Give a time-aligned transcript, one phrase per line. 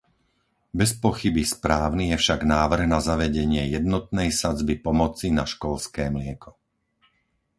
[0.79, 6.49] Bezpochyby správny je však návrh na zavedenie jednotnej sadzby pomoci na školské mlieko.